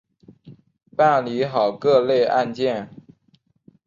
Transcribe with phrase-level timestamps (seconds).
[0.95, 2.89] 办理好各类案件